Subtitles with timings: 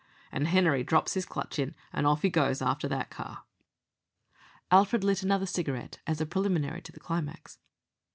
[0.31, 3.43] and Henery drops his clutch in, and off he goes after that car."
[4.71, 7.59] Alfred lit another cigarette as a preliminary to the climax.